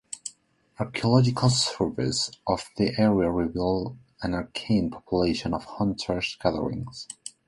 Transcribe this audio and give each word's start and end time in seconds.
Archaeological 0.79 1.51
surveys 1.51 2.31
of 2.47 2.71
the 2.75 2.97
area 2.99 3.29
reveal 3.29 3.99
an 4.23 4.33
archaic 4.33 4.91
population 4.93 5.53
of 5.53 5.63
hunter-gatherers. 5.65 7.07